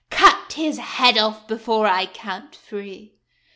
"Cut 0.09 0.53
his 0.53 0.79
head 0.79 1.15
off 1.19 1.47
before 1.47 1.85
I 1.85 2.07
count 2.07 2.55
three." 2.55 3.19